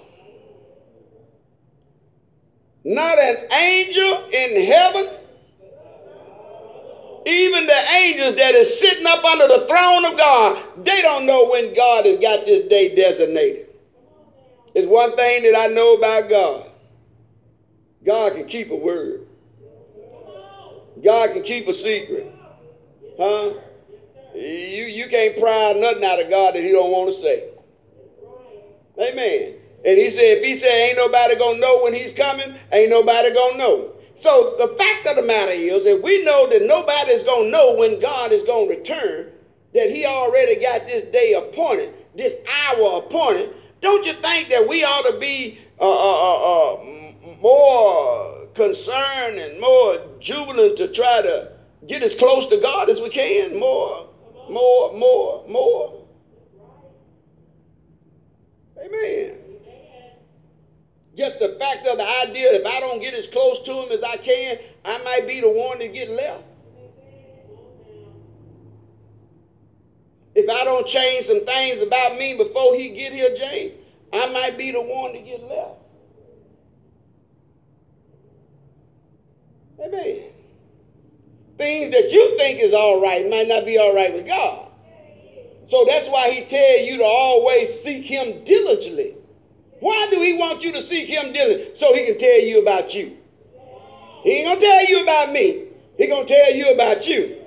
[2.85, 5.09] Not an angel in heaven.
[7.25, 11.49] Even the angels that is sitting up under the throne of God, they don't know
[11.49, 13.67] when God has got this day designated.
[14.73, 16.71] It's one thing that I know about God.
[18.05, 19.27] God can keep a word.
[21.03, 22.31] God can keep a secret.
[23.19, 23.55] Huh?
[24.33, 27.49] You, you can't pry nothing out of God that he don't want to say.
[28.99, 29.55] Amen.
[29.85, 33.33] And he said, if he said ain't nobody gonna know when he's coming, ain't nobody
[33.33, 33.91] gonna know.
[34.17, 37.99] So the fact of the matter is, if we know that nobody's gonna know when
[37.99, 39.31] God is gonna return,
[39.73, 44.83] that he already got this day appointed, this hour appointed, don't you think that we
[44.83, 46.85] ought to be uh, uh, uh, uh
[47.41, 51.51] more concerned and more jubilant to try to
[51.85, 53.59] get as close to God as we can?
[53.59, 54.07] More,
[54.49, 56.04] more, more, more.
[58.85, 59.37] Amen.
[61.15, 64.03] Just the fact of the idea, if I don't get as close to him as
[64.03, 66.43] I can, I might be the one to get left.
[70.35, 73.73] If I don't change some things about me before he get here, James,
[74.11, 75.79] I might be the one to get left.
[79.79, 80.23] Amen.
[81.57, 84.64] Things that you think is all right might not be all right with God.
[85.69, 89.15] So that's why he tell you to always seek him diligently.
[89.79, 91.77] Why do he want you to seek him diligently?
[91.77, 93.17] So he can tell you about you.
[94.23, 95.67] He ain't gonna tell you about me.
[95.97, 97.41] He gonna tell you about you.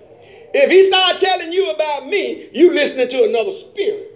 [0.55, 4.14] If he start telling you about me, you listening to another spirit.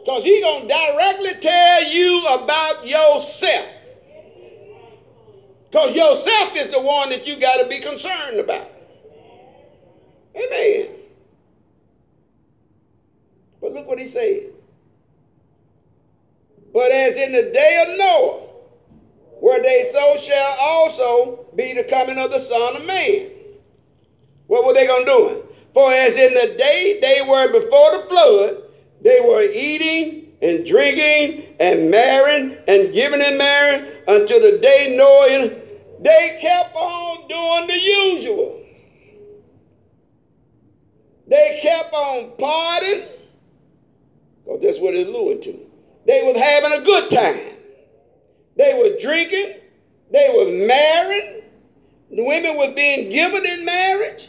[0.00, 3.66] Because he gonna directly tell you about yourself.
[5.70, 8.68] Because yourself is the one that you got to be concerned about.
[10.36, 11.01] Amen.
[13.62, 14.50] But look what he said.
[16.74, 18.40] But as in the day of Noah,
[19.40, 23.30] where they so shall also be the coming of the Son of Man.
[24.48, 25.48] What were they going to do?
[25.74, 28.62] For as in the day they were before the flood,
[29.00, 35.50] they were eating and drinking and marrying and giving in marriage until the day Noah,
[36.00, 38.60] they kept on doing the usual.
[41.28, 43.06] They kept on partying,
[44.44, 45.58] because that's what it alluded to.
[46.06, 47.38] They was having a good time.
[48.56, 49.56] They were drinking.
[50.10, 51.44] They was married.
[52.10, 54.28] The women was being given in marriage.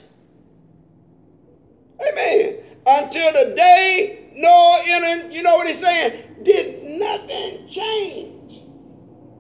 [2.08, 2.58] Amen.
[2.86, 6.44] Until the day Noah entered, you know what he's saying?
[6.44, 8.62] Did nothing change.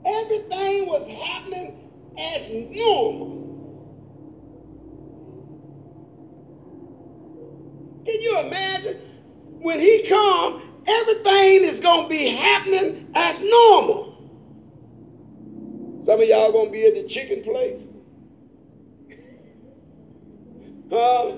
[0.06, 3.44] Everything was happening as normal.
[8.06, 9.00] Can you imagine
[9.64, 14.12] when he come everything is going to be happening as normal.
[16.04, 17.82] Some of y'all going to be at the chicken place.
[20.92, 21.38] Huh?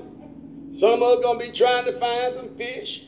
[0.79, 3.03] Some of us going to be trying to find some fish.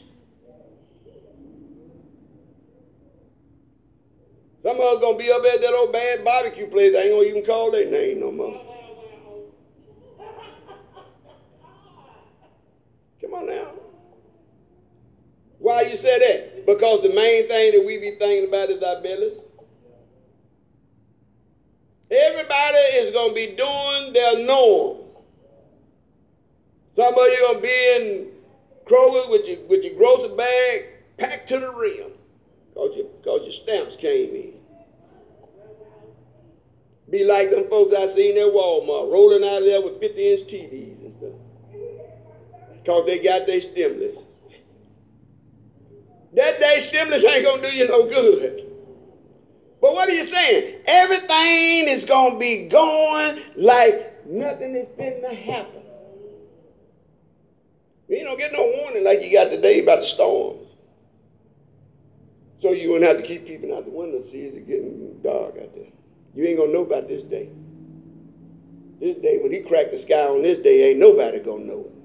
[4.61, 6.95] Some of us going to be up at that old bad barbecue place.
[6.95, 8.61] I ain't going to even call their name no more.
[13.19, 13.86] Come on now.
[15.59, 16.65] Why you say that?
[16.65, 19.37] Because the main thing that we be thinking about is our bellies.
[22.09, 24.99] Everybody is going to be doing their norm.
[26.93, 28.31] Some of you going to be in
[28.85, 30.85] Kroger with your, with your grocery bag
[31.17, 32.11] packed to the rim
[32.69, 34.53] because your, cause your stamps came in.
[37.09, 40.41] Be like them folks I seen at Walmart rolling out of there with 50 inch
[40.49, 41.33] TVs and stuff
[42.73, 44.17] because they got their stimulus.
[46.37, 48.63] That day stimulus ain't to do you no good.
[49.81, 50.81] But what are you saying?
[50.85, 55.81] Everything is to be going like nothing is to happen.
[58.07, 60.67] You don't get no warning like you got today about the storms.
[62.61, 65.19] So you wouldn't have to keep peeping out the window to see is it getting
[65.23, 65.89] dark out there.
[66.35, 67.49] You ain't to know about this day.
[68.99, 71.96] This day, when he cracked the sky on this day, ain't nobody to know it.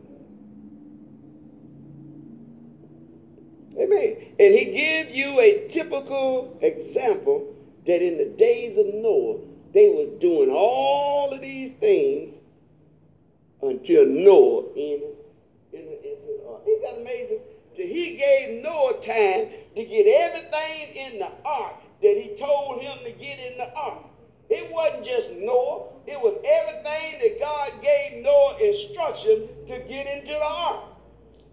[3.78, 4.34] Amen.
[4.38, 7.54] And he gives you a typical example
[7.86, 9.38] that in the days of Noah,
[9.72, 12.34] they were doing all of these things
[13.62, 15.16] until Noah entered
[15.72, 16.62] into the ark.
[16.66, 17.40] Isn't that amazing?
[17.76, 22.98] So he gave Noah time to get everything in the ark that he told him
[23.04, 24.04] to get in the ark.
[24.50, 30.32] It wasn't just Noah, it was everything that God gave Noah instruction to get into
[30.32, 30.91] the ark.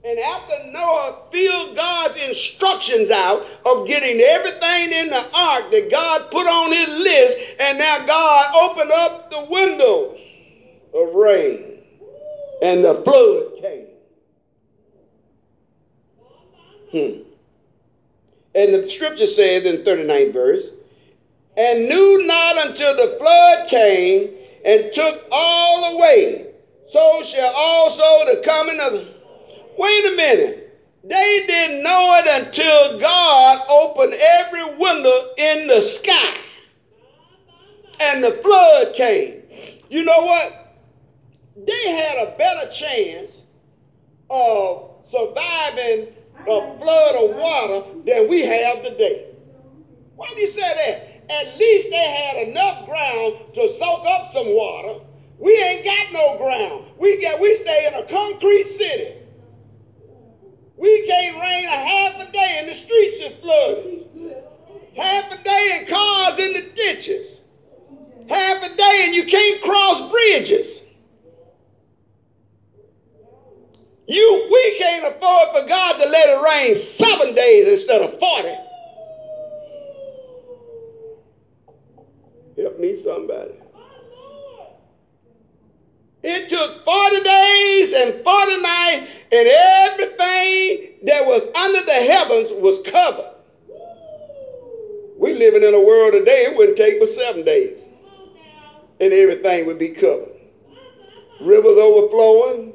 [0.03, 6.31] And after Noah filled God's instructions out of getting everything in the ark that God
[6.31, 10.19] put on his list, and now God opened up the windows
[10.93, 11.83] of rain,
[12.61, 13.85] and the flood came.
[16.91, 17.21] Hmm.
[18.55, 20.69] And the scripture says in the 39th verse,
[21.57, 24.33] and knew not until the flood came
[24.63, 26.53] and took all away.
[26.87, 29.18] So shall also the coming of.
[29.77, 30.65] Wait a minute.
[31.03, 36.35] They didn't know it until God opened every window in the sky
[37.99, 39.43] and the flood came.
[39.89, 40.77] You know what?
[41.65, 43.41] They had a better chance
[44.29, 49.27] of surviving a flood of water than we have today.
[50.15, 51.31] Why do you say that?
[51.31, 55.05] At least they had enough ground to soak up some water.
[55.37, 56.85] We ain't got no ground.
[56.97, 59.18] We get we stay in a concrete city.
[60.79, 64.05] We can't rain a half a day and the streets is flooded.
[64.95, 67.41] Half a day and cars in the ditches.
[68.29, 70.83] Half a day and you can't cross bridges.
[74.07, 78.55] You, we can't afford for God to let it rain seven days instead of 40.
[82.57, 83.58] Help me, somebody.
[86.21, 92.81] It took 40 days and 40 nights, and everything that was under the heavens was
[92.85, 93.35] covered.
[95.17, 97.77] We living in a world today, it wouldn't take but seven days.
[98.99, 100.35] And everything would be covered.
[101.41, 102.73] Rivers overflowing,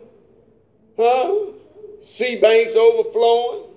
[0.96, 1.34] Huh?
[2.02, 3.70] Sea banks overflowing.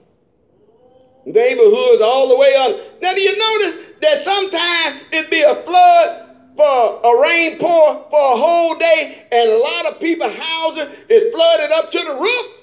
[1.26, 3.02] Neighborhoods all the way up.
[3.02, 6.27] Now, do you notice that sometimes it be a flood
[6.58, 11.34] for a rain pour for a whole day and a lot of people housing is
[11.34, 12.54] flooded up to the roof?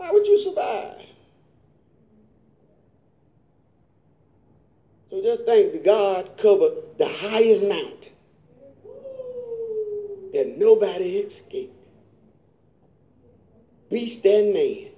[0.00, 1.00] How would you survive?
[5.10, 8.12] So just think that God covered the highest mountain
[10.32, 11.76] that nobody escaped.
[13.90, 14.88] Beast and man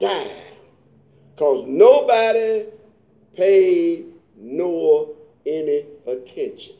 [0.00, 0.54] died
[1.34, 2.64] because nobody
[3.36, 5.08] paid Noah
[5.46, 6.74] any attention.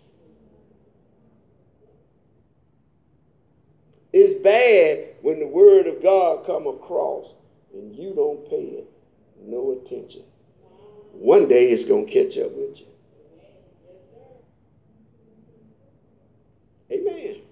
[4.13, 7.27] It's bad when the word of God come across
[7.73, 8.93] and you don't pay it
[9.41, 10.23] no attention.
[11.13, 12.87] One day it's going to catch up with you.
[16.91, 17.43] Amen.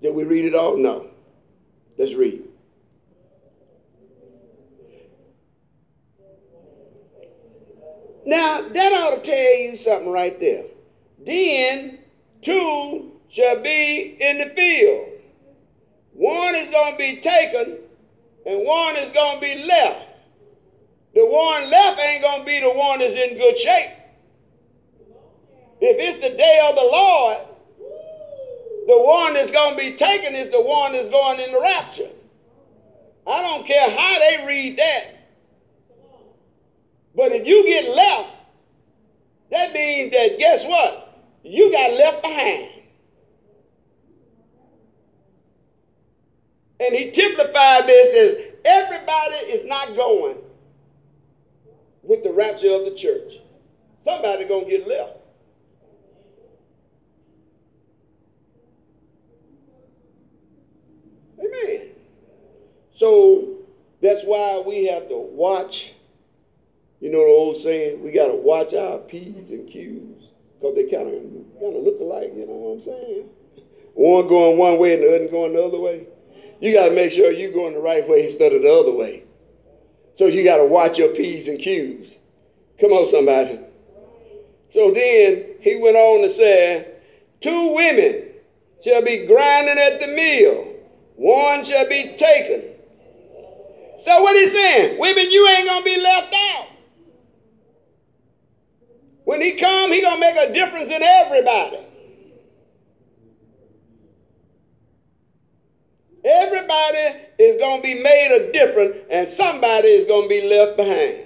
[0.00, 0.76] Did we read it all?
[0.76, 1.08] No.
[1.98, 2.42] Let's read.
[8.26, 10.64] Now, that ought to tell you something right there.
[11.24, 11.98] Then
[12.42, 15.08] two shall be in the field.
[16.12, 17.78] One is going to be taken,
[18.46, 20.06] and one is going to be left.
[21.14, 23.90] The one left ain't going to be the one that's in good shape.
[25.80, 27.38] If it's the day of the Lord,
[28.86, 32.10] the one that's going to be taken is the one that's going in the rapture.
[33.26, 35.04] I don't care how they read that.
[37.14, 38.30] But if you get left,
[39.50, 41.22] that means that guess what?
[41.44, 42.68] You got left behind.
[46.80, 50.38] And he typified this as everybody is not going
[52.02, 53.38] with the rapture of the church.
[54.02, 55.12] Somebody gonna get left.
[61.38, 61.90] Amen.
[62.94, 63.48] So
[64.02, 65.93] that's why we have to watch.
[67.04, 70.24] You know the old saying, we got to watch our P's and Q's
[70.58, 71.20] because they kind of
[71.60, 72.32] kind of look alike.
[72.34, 73.28] You know what I'm saying?
[73.92, 76.06] One going one way and the other going the other way.
[76.60, 79.24] You got to make sure you're going the right way instead of the other way.
[80.16, 82.10] So you got to watch your P's and Q's.
[82.80, 83.60] Come on, somebody.
[84.72, 86.88] So then he went on to say,
[87.42, 88.30] two women
[88.82, 90.74] shall be grinding at the mill
[91.16, 92.62] one shall be taken.
[94.04, 96.73] So what he's saying, women, you ain't gonna be left out.
[99.34, 101.78] When he come, he gonna make a difference in everybody.
[106.24, 111.16] everybody is to be made a difference and somebody is to be left behind.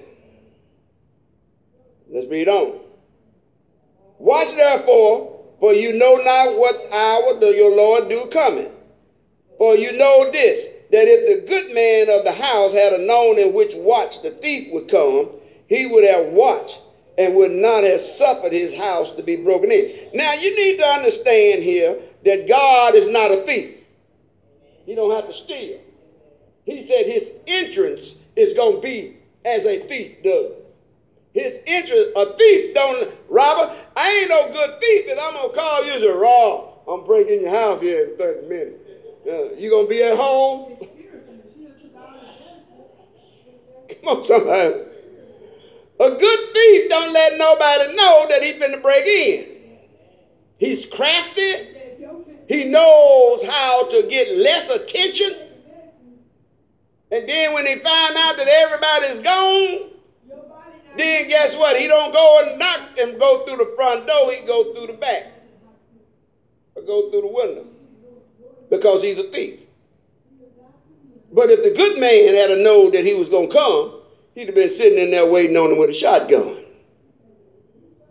[2.09, 2.81] Let's read on.
[4.17, 8.73] Watch therefore, for you know not what hour the, your Lord do coming.
[9.59, 13.39] For you know this, that if the good man of the house had a known
[13.39, 15.29] in which watch the thief would come,
[15.67, 16.79] he would have watched
[17.19, 20.11] and would not have suffered his house to be broken in.
[20.15, 23.75] Now you need to understand here that God is not a thief.
[24.87, 25.81] He don't have to steal.
[26.65, 30.53] He said his entrance is going to be as a thief does.
[31.35, 35.55] His entrance, a thief don't, robber, I ain't no good thief and I'm going to
[35.57, 36.75] call you to rob.
[36.87, 38.79] I'm breaking your house here in 30 minutes.
[39.27, 40.79] Uh, you going to be at home?
[43.89, 44.88] Come on, somebody.
[46.01, 49.79] A good thief don't let nobody know that he's going to break in.
[50.59, 51.77] He's crafty.
[52.49, 55.35] He knows how to get less attention.
[57.11, 59.91] And then when he find out that everybody's gone,
[60.97, 61.81] then guess what?
[61.81, 64.33] He don't go and knock and go through the front door.
[64.33, 65.33] He go through the back.
[66.75, 67.67] Or go through the window.
[68.71, 69.61] Because he's a thief.
[71.33, 73.98] But if the good man had to know that he was going to come,
[74.39, 76.65] he'd have been sitting in there waiting on him with a shotgun.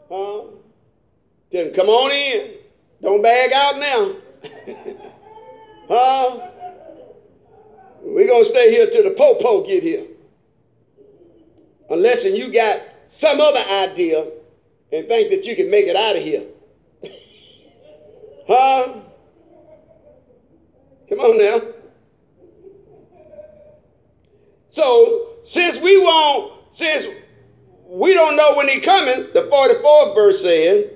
[0.09, 0.43] Huh?
[1.49, 2.55] Tell him, come on in.
[3.01, 4.15] Don't bag out now.
[5.87, 6.49] huh?
[8.01, 10.05] We're going to stay here till the popo get here.
[11.89, 14.29] Unless and you got some other idea
[14.91, 16.43] and think that you can make it out of here.
[18.49, 18.95] huh?
[21.07, 21.61] Come on now.
[24.71, 27.07] So, since we won't, since
[27.87, 30.91] we don't know when he coming, the 44th verse says,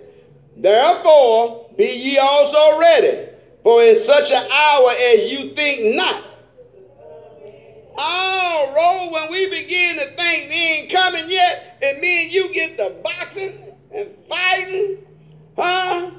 [0.58, 3.30] Therefore, be ye also ready,
[3.64, 6.26] for in such an hour as you think not.
[7.98, 12.54] Oh, roll, when we begin to think they ain't coming yet, and me and you
[12.54, 14.98] get the boxing and fighting,
[15.58, 16.12] huh?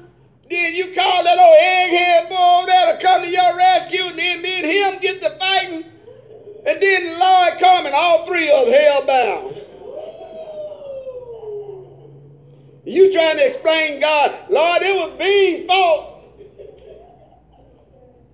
[0.49, 4.57] Then you call that old egghead boy to come to your rescue, and then me
[4.57, 5.92] and him get the fighting.
[6.65, 9.57] And then the Lord come and all three of hell bound.
[12.85, 16.09] You trying to explain God, Lord, it was being fault.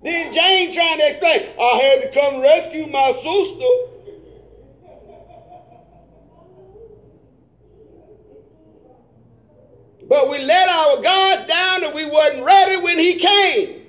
[0.02, 3.90] Then James trying to explain, I had to come rescue my sister.
[10.08, 13.86] But we let our God down and we wasn't ready when he came.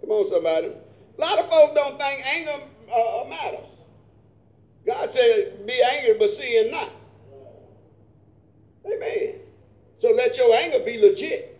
[0.00, 0.66] Come on, somebody.
[0.66, 3.66] A lot of folks don't think anger uh, matters.
[4.86, 6.90] God said, be angry, but sin not.
[8.86, 9.34] Amen.
[10.00, 11.58] So let your anger be legit.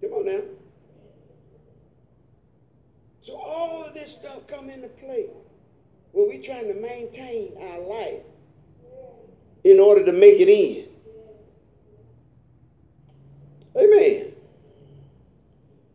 [0.00, 0.40] Come on now.
[3.22, 5.26] So all of this stuff come into play
[6.10, 8.22] when we're trying to maintain our life
[9.62, 10.88] in order to make it in.
[13.76, 14.31] Amen.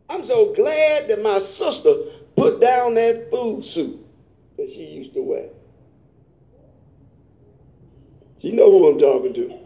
[0.08, 1.94] I'm so glad that my sister
[2.36, 3.98] put down that food suit
[4.56, 5.48] that she used to wear.
[8.38, 9.58] She know who I'm talking to.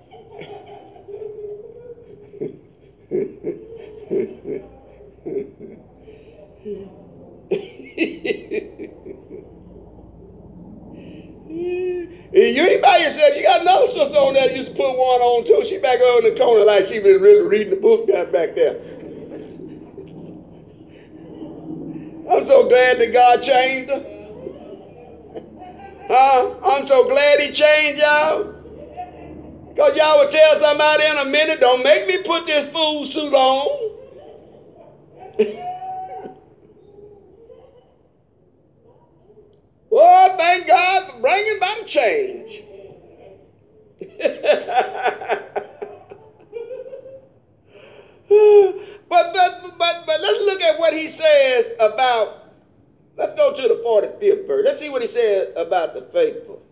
[12.33, 13.37] you ain't by yourself.
[13.37, 15.67] You got another sister on there used to put one on too.
[15.69, 18.55] She back over in the corner like she was really reading the book down back
[18.55, 18.92] there.
[22.33, 24.07] I'm so glad that God changed her.
[26.09, 26.55] Huh?
[26.63, 28.45] I'm so glad he changed y'all.
[29.69, 33.35] Because y'all would tell somebody in a minute, don't make me put this fool suit
[33.35, 33.69] on.
[39.93, 42.63] oh, thank God for bringing about a change.
[49.09, 52.53] but, but, but, but let's look at what he says about,
[53.17, 54.65] let's go to the 45th verse.
[54.65, 56.63] Let's see what he says about the faithful.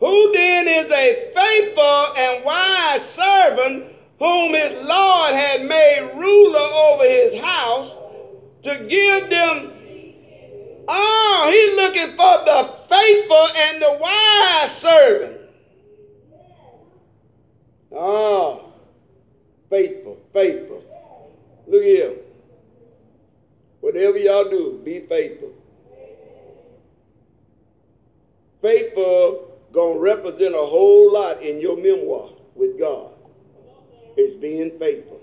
[0.00, 7.04] Who then is a faithful and wise servant whom his Lord had made ruler over
[7.04, 7.94] his house
[8.64, 9.72] to give them.
[10.88, 15.40] Oh, he's looking for the faithful and the wise servant.
[17.92, 18.72] Oh,
[19.70, 20.84] faithful, faithful.
[21.66, 22.14] Look here.
[23.92, 25.52] Whatever y'all do, be faithful.
[28.62, 33.10] Faithful to represent a whole lot in your memoir with God.
[34.16, 35.20] It's being faithful.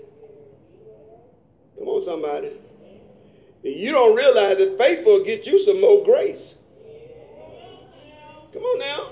[1.76, 2.52] Come on, somebody.
[3.64, 6.54] You don't realize that faithful will get you some more grace.
[8.52, 9.10] Come on now.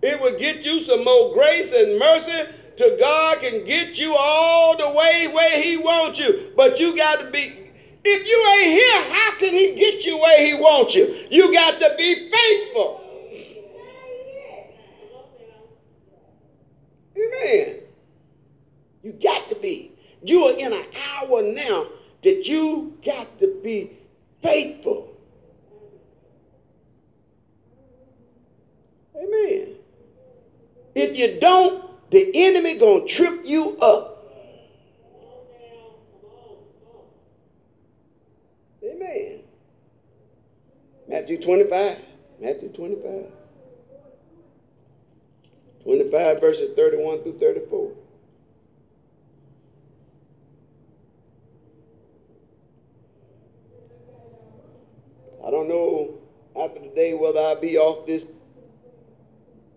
[0.00, 4.76] It will get you some more grace and mercy to God can get you all
[4.76, 6.52] the way where He wants you.
[6.56, 7.61] But you got to be,
[8.04, 11.14] if you ain't here, how can He get you where He wants you?
[11.30, 13.00] You got to be faithful.
[17.16, 17.76] Amen.
[19.02, 19.92] You got to be.
[20.24, 21.86] You are in an hour now
[22.22, 23.90] that you got to be
[24.42, 25.12] faithful.
[29.16, 29.74] Amen.
[30.94, 34.12] If you don't, the enemy gonna trip you up.
[38.84, 39.40] Amen.
[41.22, 41.98] Matthew 25.
[42.40, 43.26] Matthew 25.
[45.84, 47.92] 25 verses 31 through 34.
[55.46, 56.18] I don't know
[56.60, 58.26] after the day whether I'll be off this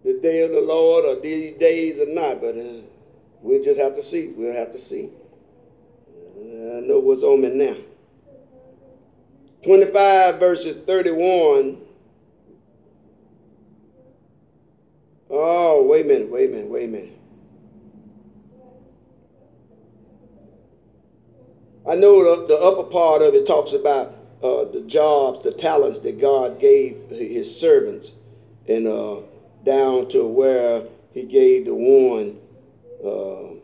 [0.04, 2.82] the day of the Lord or these days or not, but uh,
[3.44, 4.30] we'll just have to see.
[4.30, 5.12] We'll have to see.
[6.10, 7.76] Uh, I know what's on me now.
[9.66, 11.82] 25 verses 31.
[15.32, 17.20] Oh, wait a minute, wait a minute, wait a minute.
[21.88, 26.00] I know the, the upper part of it talks about uh, the jobs, the talents
[26.02, 28.14] that God gave his servants.
[28.68, 29.22] And uh,
[29.64, 32.40] down to where he gave the one
[33.04, 33.56] uh,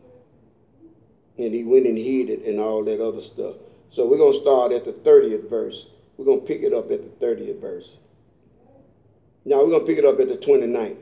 [1.37, 3.55] and he went and hid it and all that other stuff.
[3.91, 5.87] So we're going to start at the 30th verse.
[6.17, 7.97] We're going to pick it up at the 30th verse.
[9.43, 10.97] Now we're going to pick it up at the 29th.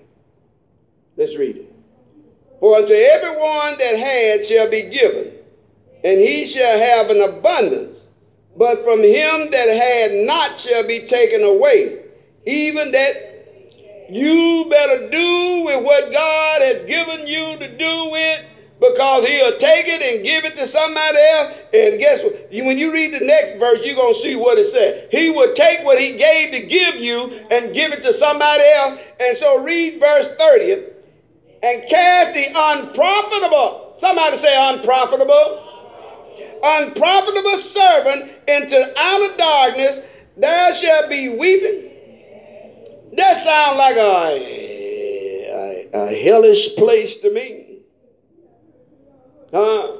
[1.15, 1.73] Let's read it.
[2.59, 5.33] For unto everyone that had shall be given,
[6.03, 8.05] and he shall have an abundance.
[8.57, 12.03] But from him that had not shall be taken away,
[12.45, 18.45] even that you better do with what God has given you to do with
[18.79, 21.53] because he'll take it and give it to somebody else.
[21.73, 22.49] And guess what?
[22.51, 25.09] When you read the next verse, you're going to see what it said.
[25.11, 28.99] He will take what he gave to give you and give it to somebody else.
[29.19, 30.85] And so read verse 30
[31.61, 35.65] and cast the unprofitable, somebody say unprofitable,
[36.63, 40.05] unprofitable servant into outer darkness.
[40.37, 41.89] There shall be weeping
[43.19, 44.29] that sounds like a,
[45.53, 47.58] a, a, hellish place to me.
[49.51, 49.97] Huh?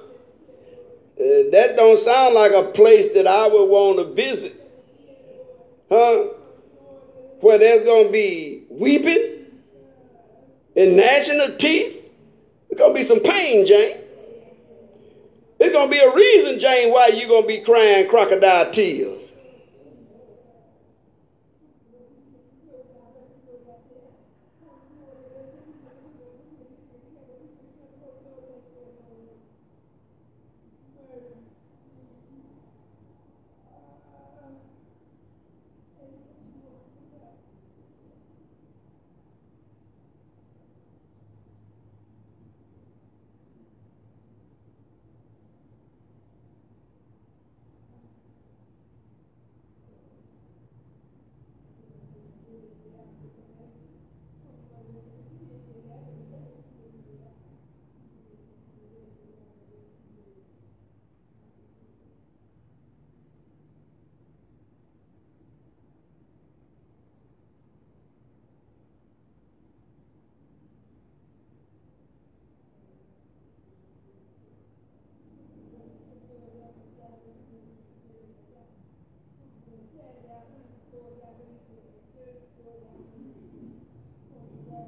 [1.19, 4.55] Uh, that don't sound like a place that I would want to visit.
[5.89, 6.27] Huh?
[7.41, 9.45] Where there's going to be weeping
[10.75, 12.03] and gnashing of teeth.
[12.69, 13.97] There's going to be some pain, Jane.
[15.57, 19.18] There's going to be a reason, Jane, why you're going to be crying crocodile tears.